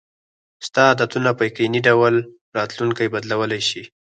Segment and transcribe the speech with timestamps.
[0.67, 2.15] ستا عادتونه په یقیني ډول
[2.57, 3.83] راتلونکی بدلولی شي.